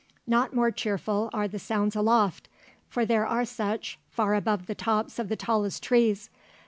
[0.25, 2.49] Not more cheerful are the sounds aloft:
[2.89, 6.31] for there are such, far above the tops of the tallest trees.